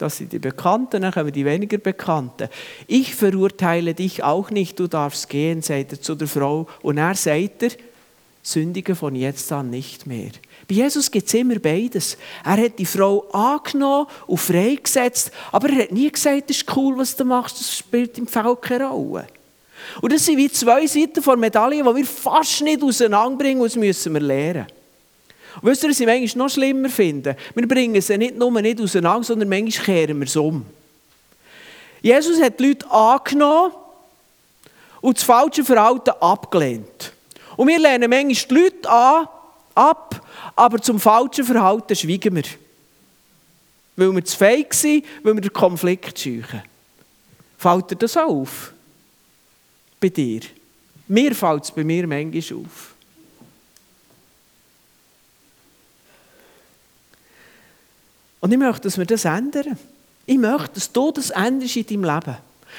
Das 0.00 0.16
sind 0.16 0.32
die 0.32 0.38
Bekannten, 0.38 1.02
dann 1.02 1.12
kommen 1.12 1.30
die 1.30 1.44
weniger 1.44 1.76
Bekannten. 1.76 2.48
Ich 2.86 3.14
verurteile 3.14 3.92
dich 3.92 4.22
auch 4.22 4.50
nicht, 4.50 4.80
du 4.80 4.86
darfst 4.86 5.28
gehen, 5.28 5.60
sagt 5.60 5.92
er 5.92 6.00
zu 6.00 6.14
der 6.14 6.26
Frau. 6.26 6.66
Und 6.80 6.96
er 6.96 7.14
sagt 7.14 7.64
er, 7.64 7.70
sündige 8.42 8.94
von 8.94 9.14
jetzt 9.14 9.52
an 9.52 9.68
nicht 9.68 10.06
mehr. 10.06 10.30
Bei 10.66 10.76
Jesus 10.76 11.10
gibt 11.10 11.26
es 11.28 11.34
immer 11.34 11.58
beides. 11.58 12.16
Er 12.42 12.56
hat 12.56 12.78
die 12.78 12.86
Frau 12.86 13.28
angenommen 13.30 14.06
und 14.26 14.38
freigesetzt, 14.38 15.32
aber 15.52 15.68
er 15.68 15.82
hat 15.82 15.92
nie 15.92 16.10
gesagt, 16.10 16.48
das 16.48 16.56
ist 16.56 16.76
cool, 16.76 16.96
was 16.96 17.14
du 17.14 17.26
machst, 17.26 17.60
das 17.60 17.76
spielt 17.76 18.16
im 18.16 18.26
Fall 18.26 18.56
keine 18.56 18.88
Rolle. 18.88 19.26
Und 20.00 20.14
das 20.14 20.24
sind 20.24 20.38
wie 20.38 20.50
zwei 20.50 20.86
Seiten 20.86 21.22
der 21.22 21.36
Medaille, 21.36 21.82
die 21.82 21.94
wir 21.94 22.06
fast 22.06 22.62
nicht 22.62 22.82
auseinanderbringen, 22.82 23.60
und 23.60 23.70
das 23.70 23.76
müssen 23.76 24.14
wir 24.14 24.20
lernen. 24.20 24.66
Und 25.60 25.68
wisst 25.70 25.82
ihr, 25.82 25.90
was 25.90 26.00
ich 26.00 26.06
manchmal 26.06 26.46
noch 26.46 26.52
schlimmer 26.52 26.88
finde? 26.88 27.36
Wir 27.54 27.68
bringen 27.68 28.00
sie 28.00 28.18
nicht 28.18 28.36
nur 28.36 28.60
nicht 28.60 28.80
auseinander, 28.80 29.24
sondern 29.24 29.48
manchmal 29.48 29.84
kehren 29.84 30.18
wir 30.18 30.26
es 30.26 30.36
um. 30.36 30.64
Jesus 32.02 32.40
hat 32.40 32.58
die 32.58 32.68
Leute 32.68 32.90
angenommen 32.90 33.74
und 35.00 35.16
das 35.16 35.24
falsche 35.24 35.64
Verhalten 35.64 36.10
abgelehnt. 36.20 37.12
Und 37.56 37.68
wir 37.68 37.78
lehnen 37.78 38.08
manchmal 38.08 38.34
die 38.34 38.54
Leute 38.54 38.90
an, 38.90 39.28
ab, 39.74 40.26
aber 40.56 40.80
zum 40.80 40.98
falschen 40.98 41.44
Verhalten 41.44 41.96
schweigen 41.96 42.36
wir. 42.36 42.44
Weil 43.96 44.14
wir 44.14 44.24
zu 44.24 44.36
feig 44.36 44.72
sind, 44.72 45.04
weil 45.22 45.34
wir 45.34 45.42
den 45.42 45.52
Konflikt 45.52 46.18
scheuchen. 46.18 46.62
Fällt 47.58 47.90
dir 47.90 47.96
das 47.96 48.16
auf? 48.16 48.72
Bei 50.00 50.08
dir? 50.08 50.40
Mir 51.08 51.34
fällt 51.34 51.64
es 51.64 51.70
bei 51.70 51.84
mir 51.84 52.06
manchmal 52.06 52.58
auf. 52.58 52.89
Und 58.40 58.52
ich 58.52 58.58
möchte, 58.58 58.82
dass 58.82 58.98
wir 58.98 59.06
das 59.06 59.24
ändern. 59.24 59.78
Ich 60.26 60.38
möchte, 60.38 60.74
dass 60.74 60.92
du 60.92 61.12
das 61.12 61.30
änderst 61.30 61.76
in 61.76 61.86
deinem 61.86 62.04
Leben. 62.04 62.36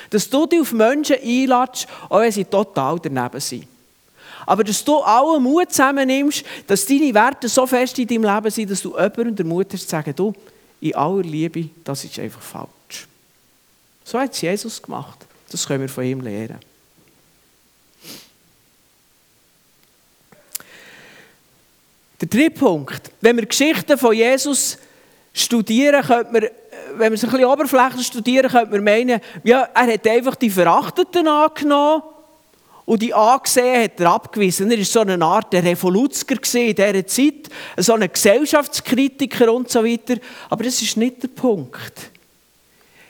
Dass 0.10 0.30
du 0.30 0.46
dich 0.46 0.62
auf 0.62 0.72
Menschen 0.72 1.18
einlädst, 1.18 1.88
auch 2.10 2.20
wenn 2.20 2.32
sie 2.32 2.46
total 2.46 3.00
daneben 3.00 3.40
sind. 3.40 3.68
Aber 4.46 4.64
dass 4.64 4.84
du 4.84 4.98
allen 5.00 5.44
Mut 5.44 5.70
zusammennimmst, 5.70 6.44
dass 6.66 6.86
deine 6.86 7.14
Werte 7.14 7.48
so 7.48 7.68
fest 7.68 8.00
in 8.00 8.08
deinem 8.08 8.24
Leben 8.24 8.52
sind, 8.52 8.72
dass 8.72 8.82
du 8.82 8.92
jemandem 8.92 9.36
den 9.36 9.48
Mut 9.48 9.72
hast 9.74 9.84
zu 9.84 9.90
sagen, 9.90 10.16
du, 10.16 10.34
in 10.80 10.96
aller 10.96 11.22
Liebe, 11.22 11.70
das 11.84 12.04
ist 12.04 12.18
einfach 12.18 12.42
falsch. 12.42 13.08
So 14.04 14.20
hat 14.20 14.34
es 14.34 14.42
Jesus 14.42 14.82
gemacht. 14.82 15.20
Das 15.50 15.68
können 15.68 15.82
wir 15.82 15.90
von 15.90 16.04
ihm 16.04 16.22
lernen. 16.22 16.58
Der 22.20 22.28
dritte 22.28 22.60
Punkt. 22.60 23.12
Wenn 23.20 23.36
wir 23.36 23.46
Geschichten 23.46 23.98
von 23.98 24.14
Jesus 24.14 24.78
studieren, 25.34 26.04
könnte 26.04 26.32
man, 26.32 26.42
wenn 26.98 27.12
wir 27.12 27.14
es 27.14 27.24
ein 27.24 27.30
bisschen 27.30 27.46
oberflächlich 27.46 28.08
studieren, 28.08 28.50
könnte 28.50 28.72
man 28.72 28.84
meinen, 28.84 29.22
ja, 29.44 29.70
er 29.74 29.94
hat 29.94 30.08
einfach 30.08 30.36
die 30.36 30.50
Verachteten 30.50 31.28
angenommen 31.28 32.04
und 32.86 33.02
die 33.02 33.14
Angesehen 33.14 33.84
hat 33.84 34.00
er 34.00 34.12
abgewiesen. 34.12 34.70
Er 34.70 34.78
war 34.78 34.86
so 34.86 35.00
eine 35.00 35.24
Art 35.24 35.54
Revoluzzer 35.54 36.36
in 36.56 36.76
dieser 36.76 37.08
Zeit, 37.08 37.50
so 37.78 37.94
ein 37.94 38.12
Gesellschaftskritiker 38.12 39.54
und 39.54 39.70
so 39.70 39.84
weiter. 39.86 40.16
Aber 40.50 40.64
das 40.64 40.82
ist 40.82 40.98
nicht 40.98 41.24
der 41.24 41.30
Punkt. 41.30 42.12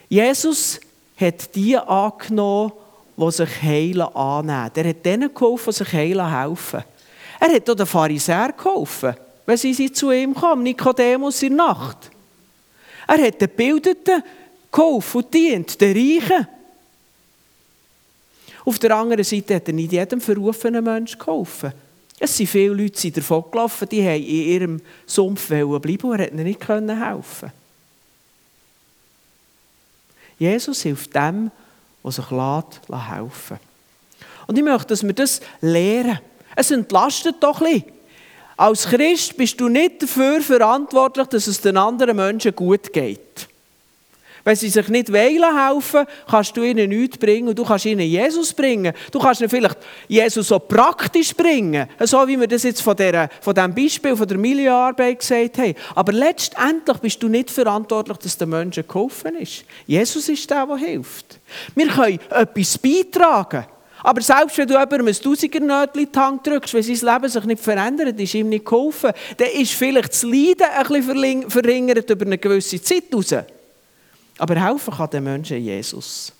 Jesus 0.08 0.80
hat 1.18 1.56
die 1.56 1.78
angenommen, 1.78 2.74
die 3.18 3.32
sich 3.32 3.62
heilen 3.63 4.01
annehmen. 4.01 4.72
Er 4.75 4.90
hat 4.90 5.06
denen 5.06 5.34
geholfen, 5.34 5.72
die 5.72 5.78
sich 5.78 5.94
heilen 5.94 6.30
helfen. 6.30 6.84
Er 7.40 7.51
hat 7.51 7.70
auch 7.70 7.75
den 7.75 7.86
Pharisäern 7.88 8.54
geholfen, 8.56 9.16
wenn 9.48 9.58
sie 9.58 9.92
zu 9.92 10.12
ihm 10.12 10.36
kamen, 10.36 10.62
Nikodemus 10.62 11.42
in 11.42 11.58
der 11.58 11.66
Nacht. 11.66 12.11
Er 13.12 13.27
hat 13.27 13.41
den 13.41 13.50
Bildeten 13.50 14.24
geholfen 14.72 15.18
und 15.18 15.34
dient, 15.34 15.82
den 15.82 15.98
Reichen. 15.98 16.48
Auf 18.63 18.80
der 18.80 18.96
anderen 18.96 19.25
Seite 19.25 19.56
hat 19.56 19.68
er 19.68 19.74
nicht 19.74 19.91
jedem 19.91 20.22
verrufenen 20.22 20.82
Menschen 20.82 21.20
geholfen. 21.20 21.74
Es 22.18 22.38
sind 22.38 22.48
viele 22.48 22.74
Leute 22.74 23.01
die 23.01 23.12
davon 23.12 23.44
gelaufen, 23.51 23.89
die 23.89 24.01
haben 24.01 24.24
in 24.24 24.24
ihrem 24.24 24.82
Sumpf 25.06 25.48
bleiben 25.48 26.03
und 26.03 26.20
er 26.20 26.25
hat 26.25 26.32
ihnen 26.32 26.46
nicht 26.46 26.70
helfen 26.70 27.51
Jesus 30.39 30.82
hilft 30.82 31.13
dem, 31.13 31.51
der 32.03 32.12
sich 32.12 32.32
lässt, 32.32 33.10
helfen 33.10 33.60
Und 34.48 34.58
ich 34.58 34.63
möchte, 34.63 34.88
dass 34.88 35.03
wir 35.03 35.13
das 35.13 35.41
lernen. 35.60 36.20
Es 36.56 36.72
entlastet 36.72 37.36
doch 37.41 37.62
ein 37.62 37.74
bisschen. 37.74 38.00
Als 38.58 38.88
Christ 38.88 39.38
bist 39.38 39.60
du 39.60 39.70
nicht 39.70 40.03
dafür 40.03 40.41
verantwortlich, 40.41 41.27
dass 41.27 41.48
es 41.48 41.62
den 41.62 41.77
anderen 41.77 42.15
Menschen 42.15 42.55
gut 42.55 42.91
geht. 42.93 43.48
Wenn 44.43 44.55
sie 44.55 44.70
sich 44.70 44.88
nicht 44.88 45.12
wählen 45.12 45.55
helfen, 45.55 46.05
kannst 46.27 46.58
du 46.58 46.63
ihnen 46.63 46.89
nichts 46.89 47.17
bringen 47.17 47.50
und 47.50 47.60
du 47.60 47.63
kannst 47.63 47.86
ihnen 47.86 48.01
Jesus 48.01 48.53
bringen. 48.53 48.93
Du 49.12 49.20
kannst 49.20 49.41
ihnen 49.41 49.50
vielleicht 49.50 49.77
Jesus 50.08 50.48
so 50.48 50.58
praktisch 50.58 51.36
bringen, 51.36 51.88
so 52.00 52.27
wie 52.27 52.39
wir 52.39 52.48
das 52.48 52.63
jetzt 52.63 52.81
von, 52.81 52.96
der, 52.96 53.29
von 53.39 53.53
diesem 53.53 53.75
Beispiel 53.75 54.15
von 54.15 54.27
der 54.27 54.38
Milienarbeit 54.38 55.20
gesagt 55.20 55.60
haben. 55.60 55.75
Aber 55.93 56.12
letztendlich 56.12 56.98
bist 56.98 57.22
du 57.22 57.27
nicht 57.27 57.51
verantwortlich, 57.51 58.17
dass 58.17 58.38
den 58.38 58.50
Menschen 58.50 58.88
geholfen 58.88 59.36
ist. 59.36 59.63
Jesus 59.86 60.27
ist 60.27 60.50
der, 60.50 60.65
der 60.65 60.77
hilft. 60.77 61.39
Wir 61.75 61.88
können 61.88 62.20
etwas 62.31 62.77
beitragen. 62.79 63.65
Aber 64.03 64.22
selbst 64.22 64.58
wenn 64.58 64.67
du 64.67 64.74
jemandem 64.74 65.08
ein 65.08 65.13
Tausender-Nötchen 65.13 66.03
in 66.03 66.12
die 66.12 66.20
Hand 66.20 66.48
drückst, 66.48 66.74
wenn 66.74 66.84
sein 66.84 67.13
Leben 67.13 67.29
sich 67.29 67.43
nicht 67.43 67.63
verändert, 67.63 68.20
ist 68.20 68.34
ihm 68.34 68.50
nicht 68.50 68.65
geholfen, 68.65 69.12
dann 69.38 69.50
ist 69.50 69.74
vielleicht 69.74 70.10
das 70.10 70.24
Leiden 70.24 70.67
ein 70.75 70.88
bisschen 70.88 71.50
verringert 71.50 72.10
über 72.10 72.25
eine 72.25 72.38
gewisse 72.38 72.81
Zeit 72.81 73.03
raus. 73.13 73.36
Aber 74.38 74.55
helfen 74.55 74.93
kann 74.93 75.10
den 75.10 75.24
Menschen 75.24 75.58
Jesus. 75.58 76.34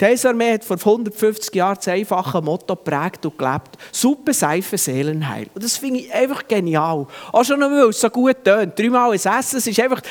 Die 0.00 0.04
Heilsarmee 0.06 0.54
hat 0.54 0.64
vor 0.64 0.76
150 0.76 1.54
Jahren 1.54 1.76
das 1.76 1.86
einfache 1.86 2.42
Motto 2.42 2.74
geprägt 2.74 3.24
und 3.26 3.38
gelebt. 3.38 3.78
Suppe, 3.92 4.34
Seife, 4.34 4.76
Seelenheil. 4.76 5.46
Und 5.54 5.62
das 5.62 5.76
finde 5.76 6.00
ich 6.00 6.12
einfach 6.12 6.46
genial. 6.48 7.06
Auch 7.32 7.44
schon 7.44 7.60
weil 7.60 7.88
es 7.88 8.00
so 8.00 8.10
gut 8.10 8.42
tönt. 8.44 8.76
Dreimal 8.76 9.12
ein 9.12 9.14
Essen, 9.14 9.58
es 9.58 9.66
ist 9.66 9.80
einfach 9.80 10.02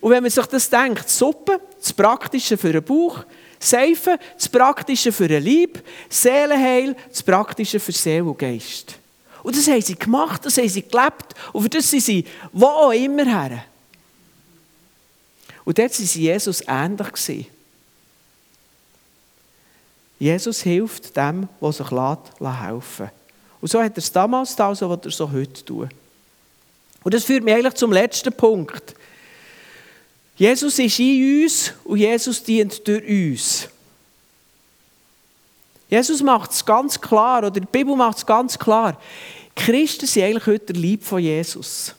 und 0.00 0.10
wenn 0.10 0.22
man 0.22 0.30
sich 0.30 0.46
das 0.46 0.70
denkt, 0.70 1.08
Suppe, 1.08 1.60
das 1.78 1.92
Praktische 1.92 2.56
für 2.56 2.72
den 2.72 2.82
Bauch, 2.82 3.24
Seife, 3.58 4.18
das 4.36 4.48
Praktische 4.48 5.12
für 5.12 5.28
den 5.28 5.44
Leib, 5.44 5.82
Seelenheil, 6.08 6.96
das 7.08 7.22
Praktische 7.22 7.78
für 7.78 7.92
Seele 7.92 8.24
und 8.24 8.38
Geist. 8.38 8.96
Und 9.42 9.56
das 9.56 9.68
haben 9.68 9.82
sie 9.82 9.96
gemacht, 9.96 10.44
das 10.44 10.56
haben 10.56 10.68
sie 10.68 10.82
gelebt 10.82 11.34
und 11.52 11.62
für 11.62 11.68
das 11.68 11.90
sind 11.90 12.02
sie 12.02 12.24
wo 12.52 12.66
auch 12.66 12.92
immer 12.92 13.24
her. 13.24 13.64
Und 15.64 15.78
dort 15.78 15.98
waren 15.98 16.06
sie 16.06 16.22
Jesus 16.22 16.62
ähnlich. 16.66 17.50
Jesus 20.18 20.62
hilft 20.62 21.16
dem, 21.16 21.48
der 21.60 21.72
sich 21.72 21.90
helfen 21.90 22.30
lässt. 22.40 23.12
Und 23.60 23.70
so 23.70 23.82
hat 23.82 23.92
er 23.92 23.98
es 23.98 24.12
damals 24.12 24.50
getan, 24.50 24.74
so 24.74 24.88
wird 24.88 25.04
er 25.04 25.08
es 25.08 25.20
heute 25.20 25.64
tun. 25.64 25.88
Und 27.02 27.14
das 27.14 27.24
führt 27.24 27.44
mich 27.44 27.54
eigentlich 27.54 27.74
zum 27.74 27.92
letzten 27.92 28.32
Punkt. 28.32 28.94
Jesus 30.40 30.78
ist 30.78 30.98
in 30.98 31.42
uns 31.42 31.74
und 31.84 31.98
Jesus 31.98 32.42
dient 32.42 32.88
durch 32.88 33.06
uns. 33.06 33.68
Jesus 35.90 36.22
macht 36.22 36.52
es 36.52 36.64
ganz 36.64 36.98
klar, 36.98 37.40
oder 37.40 37.60
die 37.60 37.60
Bibel 37.60 37.94
macht 37.94 38.16
es 38.16 38.24
ganz 38.24 38.58
klar. 38.58 38.98
Christen 39.54 40.06
sind 40.06 40.22
eigentlich 40.22 40.46
heute 40.46 40.72
der 40.72 40.80
Lieb 40.80 41.04
von 41.04 41.18
Jesus. 41.18 41.94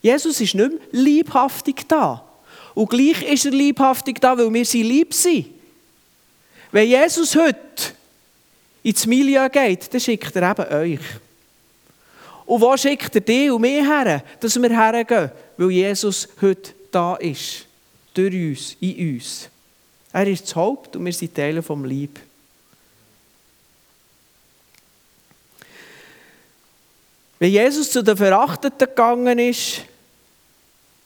Jesus 0.00 0.40
ist 0.40 0.56
nicht 0.56 0.72
mehr 0.72 0.80
liebhaftig 0.90 1.86
da. 1.86 2.24
Und 2.74 2.90
gleich 2.90 3.22
ist 3.22 3.44
er 3.44 3.52
liebhaftig 3.52 4.20
da, 4.20 4.36
weil 4.36 4.52
wir 4.52 4.64
sie 4.64 4.82
lieb 4.82 5.14
sind. 5.14 5.46
Wenn 6.72 6.88
Jesus 6.88 7.36
heute 7.36 7.92
ins 8.82 9.06
Milieu 9.06 9.48
geht, 9.48 9.94
dann 9.94 10.00
schickt 10.00 10.34
er 10.34 10.50
eben 10.50 10.74
euch. 10.74 11.06
Und 12.44 12.60
wo 12.60 12.76
schickt 12.76 13.14
er 13.14 13.20
dich 13.20 13.52
und 13.52 13.60
mich 13.60 13.86
her, 13.86 14.24
dass 14.40 14.60
wir 14.60 14.68
hergehen? 14.68 15.30
Weil 15.56 15.70
Jesus 15.70 16.28
heute 16.40 16.81
da 16.94 17.16
ist. 17.16 17.66
Durch 18.14 18.34
uns, 18.34 18.76
in 18.80 19.14
uns. 19.14 19.48
Er 20.12 20.26
ist 20.26 20.44
das 20.44 20.56
Haupt 20.56 20.96
und 20.96 21.04
wir 21.04 21.12
sind 21.12 21.34
Teile 21.34 21.62
vom 21.62 21.84
Lieb. 21.84 22.20
Wenn 27.38 27.50
Jesus 27.50 27.90
zu 27.90 28.04
den 28.04 28.16
Verachteten 28.16 28.86
gegangen 28.86 29.38
ist, 29.38 29.82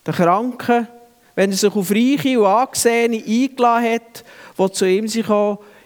den 0.05 0.13
Kranken, 0.13 0.87
wenn 1.33 1.51
er 1.51 1.57
sich 1.57 1.73
auf 1.73 1.89
Reiche 1.89 2.39
und 2.39 2.45
Angesehene 2.45 3.23
eingeladen 3.25 3.93
hat, 3.93 4.23
die 4.57 4.71
zu 4.71 4.85
ihm 4.85 5.07
sich 5.07 5.25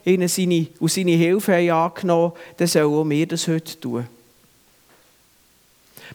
ihnen 0.04 0.28
seine, 0.28 0.68
und 0.80 0.92
seine 0.92 1.12
Hilfe 1.12 1.54
haben 1.54 1.70
angenommen 1.70 2.34
dann 2.58 2.68
sollen 2.68 2.94
auch 2.94 3.10
wir 3.10 3.28
das 3.28 3.48
heute 3.48 3.80
tun. 3.80 4.08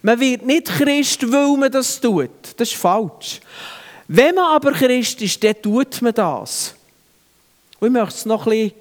Man 0.03 0.21
wird 0.21 0.45
nicht 0.45 0.67
Christ, 0.67 1.23
weil 1.31 1.57
man 1.57 1.71
das 1.71 2.01
tut. 2.01 2.31
Das 2.57 2.71
ist 2.71 2.77
falsch. 2.77 3.41
Wenn 4.09 4.35
man 4.35 4.57
aber 4.57 4.73
Christ 4.73 5.21
ist, 5.23 5.43
dann 5.43 5.61
tut 5.61 6.01
man 6.03 6.15
das. 6.15 6.75
Und 7.81 7.89
ich 7.89 7.93
möchte 7.93 8.15
es 8.15 8.27
noch 8.27 8.45
bisschen 8.45 8.73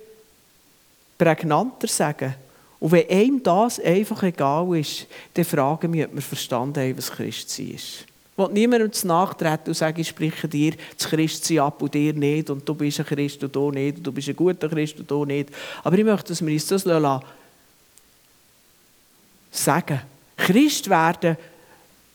prägnanter 1.17 1.87
sagen. 1.87 2.35
Und 2.79 2.91
wenn 2.91 3.09
einem 3.09 3.41
das 3.41 3.79
einfach 3.79 4.21
egal 4.23 4.77
ist, 4.77 5.07
dann 5.33 5.45
fragen 5.45 5.91
wir, 5.93 6.05
ob 6.05 6.15
wir 6.15 6.21
verstanden 6.21 6.79
haben, 6.79 6.97
was 6.97 7.11
Christsein 7.11 7.71
ist. 7.71 8.05
Ich 8.37 8.37
will 8.37 8.51
niemandem 8.51 8.91
zu 8.91 9.07
nachtreten 9.07 9.69
und 9.69 9.75
sagen, 9.75 10.01
ich 10.01 10.09
spreche 10.09 10.47
dir 10.47 10.73
das 10.97 11.09
Christsein 11.09 11.59
ab 11.59 11.81
und 11.81 11.93
dir 11.93 12.13
nicht 12.13 12.49
und 12.49 12.67
du 12.67 12.75
bist 12.75 12.99
ein 12.99 13.05
Christ 13.05 13.41
und 13.43 13.55
du 13.55 13.71
nicht 13.71 13.97
und 13.97 14.03
du 14.03 14.11
bist 14.11 14.27
ein 14.27 14.35
guter 14.35 14.67
Christ 14.67 14.99
und 14.99 15.09
du 15.09 15.23
nicht. 15.23 15.49
Aber 15.83 15.97
ich 15.97 16.03
möchte, 16.03 16.27
dass 16.27 16.45
wir 16.45 16.53
uns 16.53 16.67
das 16.67 16.83
sagen 19.51 20.01
Christ 20.37 20.89
werden, 20.89 21.37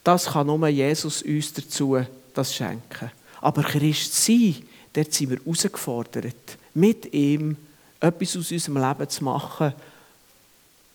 das 0.03 0.25
kann 0.25 0.47
nur 0.47 0.67
Jesus 0.67 1.21
uns 1.21 1.53
dazu 1.53 2.03
das 2.33 2.55
schenken. 2.55 3.11
Aber 3.41 3.63
Christ 3.63 4.13
sein, 4.13 4.55
dort 4.93 5.13
sind 5.13 5.31
wir 5.31 5.39
herausgefordert, 5.39 6.57
mit 6.73 7.13
ihm 7.13 7.57
etwas 7.99 8.37
aus 8.37 8.51
unserem 8.51 8.77
Leben 8.77 9.09
zu 9.09 9.23
machen, 9.23 9.73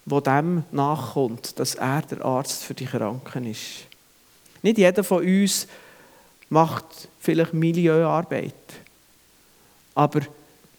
wo 0.04 0.20
dem 0.20 0.64
nachkommt, 0.70 1.58
dass 1.58 1.74
er 1.74 2.02
der 2.02 2.24
Arzt 2.24 2.62
für 2.62 2.74
die 2.74 2.86
Kranken 2.86 3.50
ist. 3.50 3.86
Nicht 4.62 4.78
jeder 4.78 5.02
von 5.04 5.24
uns 5.24 5.66
macht 6.48 7.08
vielleicht 7.18 7.52
Milieuarbeit. 7.52 8.54
Aber 9.94 10.20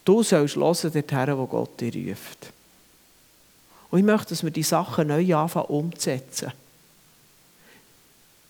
du 0.04 0.22
sollst 0.22 0.56
hören 0.56 0.92
dorthin, 0.92 1.38
wo 1.38 1.46
Gott 1.46 1.80
dir 1.80 2.10
ruft. 2.10 2.52
Und 3.90 4.00
ich 4.00 4.04
möchte, 4.04 4.30
dass 4.30 4.42
wir 4.42 4.50
die 4.50 4.62
Sachen 4.62 5.08
neu 5.08 5.34
anfangen 5.34 5.66
umzusetzen. 5.66 6.52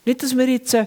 Nicht, 0.05 0.23
dass 0.23 0.37
wir 0.37 0.49
jetzt 0.49 0.75
äh, 0.75 0.87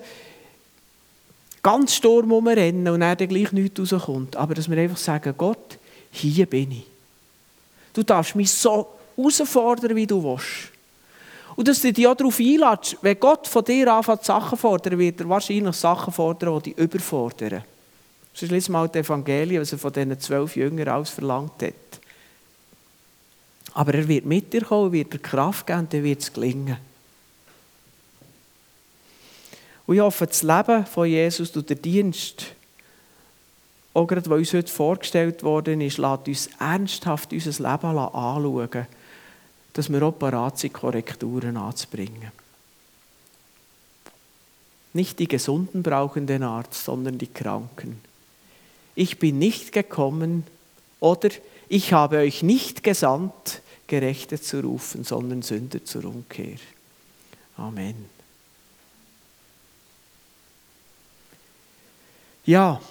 ganz 1.61 1.95
Sturm 1.95 2.31
rumrennen 2.31 2.87
und 2.87 2.99
dann 3.01 3.15
gleich 3.17 3.51
nichts 3.51 3.79
rauskommt, 3.79 4.35
aber 4.35 4.55
dass 4.55 4.69
wir 4.69 4.77
einfach 4.77 4.97
sagen, 4.97 5.33
Gott, 5.37 5.77
hier 6.11 6.45
bin 6.45 6.71
ich. 6.71 6.85
Du 7.93 8.03
darfst 8.03 8.35
mich 8.35 8.51
so 8.51 8.87
herausfordern, 9.15 9.95
wie 9.95 10.07
du 10.07 10.23
willst. 10.23 10.71
Und 11.55 11.67
dass 11.67 11.81
du 11.81 11.91
dich 11.91 12.07
auch 12.07 12.15
darauf 12.15 12.39
einlässt, 12.39 12.97
wenn 13.01 13.19
Gott 13.19 13.47
von 13.47 13.63
dir 13.63 13.93
anfängt, 13.93 14.23
Sachen 14.23 14.57
fordern, 14.57 14.97
wird 14.97 15.19
er 15.19 15.29
wahrscheinlich 15.29 15.75
Sachen 15.75 16.13
fordern, 16.13 16.61
die 16.63 16.73
dich 16.73 16.83
überfordern. 16.83 17.63
Das 18.33 18.49
ist 18.49 18.69
mal 18.69 18.87
das 18.87 19.05
Evangelium, 19.05 19.61
was 19.61 19.71
er 19.73 19.77
von 19.77 19.91
diesen 19.91 20.19
zwölf 20.19 20.55
Jüngern 20.55 20.87
alles 20.87 21.09
verlangt 21.09 21.61
hat. 21.61 21.73
Aber 23.73 23.93
er 23.93 24.07
wird 24.07 24.25
mit 24.25 24.51
dir 24.51 24.63
kommen, 24.63 24.91
wird 24.91 25.13
dir 25.13 25.19
Kraft 25.19 25.67
geben, 25.67 25.87
dann 25.89 26.03
wird 26.03 26.21
es 26.21 26.33
gelingen. 26.33 26.77
Und 29.87 29.95
ich 29.95 30.01
hoffe, 30.01 30.27
das 30.27 30.43
Leben 30.43 30.85
von 30.85 31.07
Jesus 31.07 31.55
und 31.55 31.69
der 31.69 31.77
Dienst, 31.77 32.47
auch 33.93 34.07
gerade, 34.07 34.29
was 34.29 34.37
uns 34.37 34.53
heute 34.53 34.71
vorgestellt 34.71 35.43
worden 35.43 35.81
ist, 35.81 35.97
lässt 35.97 36.27
uns 36.27 36.49
ernsthaft 36.59 37.33
unser 37.33 37.51
Leben 37.51 37.97
anschauen 37.97 38.87
dass 39.73 39.91
wir 39.91 40.03
auch 40.03 40.13
bereit 40.13 40.57
sind, 40.57 40.73
Korrekturen 40.73 41.57
anzubringen. 41.57 42.31
Nicht 44.93 45.19
die 45.19 45.27
Gesunden 45.27 45.83
brauchen 45.83 46.27
den 46.27 46.43
Arzt, 46.43 46.83
sondern 46.83 47.17
die 47.17 47.27
Kranken. 47.27 48.01
Ich 48.95 49.19
bin 49.19 49.39
nicht 49.39 49.71
gekommen 49.71 50.43
oder 50.99 51.29
ich 51.71 51.93
habe 51.93 52.17
euch 52.17 52.43
nicht 52.43 52.83
gesandt, 52.83 53.61
Gerechte 53.87 54.39
zu 54.41 54.59
rufen, 54.59 55.05
sondern 55.05 55.41
Sünder 55.41 55.83
zur 55.85 56.03
Umkehr. 56.03 56.57
Amen. 57.55 57.95
Ja, 62.45 62.81